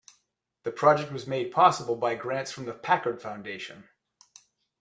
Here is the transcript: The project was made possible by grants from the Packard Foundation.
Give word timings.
The 0.63 0.71
project 0.71 1.11
was 1.13 1.27
made 1.27 1.51
possible 1.51 1.95
by 1.95 2.15
grants 2.15 2.51
from 2.51 2.65
the 2.65 2.73
Packard 2.73 3.21
Foundation. 3.21 3.87